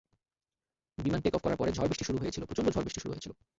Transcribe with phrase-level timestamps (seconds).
[0.97, 3.31] বিমান টেক-অফ করার পরে ঝড়বৃষ্টি শুরু হয়েছিল, প্রচন্ড ঝড়বৃষ্টি শুরু হয়েছিল।